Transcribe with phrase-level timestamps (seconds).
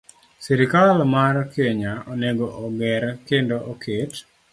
[0.43, 4.11] Sirkal mar Kenya onego oger kendo oket